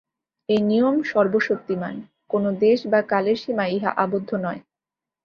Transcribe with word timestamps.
এই 0.49 0.61
নিয়ম 0.61 0.95
সর্বশক্তিমান্, 1.03 1.97
কোন 2.29 2.43
দেশ 2.59 2.79
বা 2.87 2.99
কালের 3.11 3.37
সীমায় 3.37 3.73
ইহা 3.73 3.91
আবদ্ধ 4.03 4.29
নয়। 4.45 4.61